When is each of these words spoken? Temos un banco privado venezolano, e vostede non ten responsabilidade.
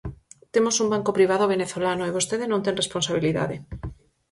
Temos 0.53 0.75
un 0.83 0.87
banco 0.93 1.11
privado 1.17 1.51
venezolano, 1.55 2.03
e 2.05 2.15
vostede 2.17 2.45
non 2.47 2.63
ten 2.65 2.79
responsabilidade. 2.81 3.55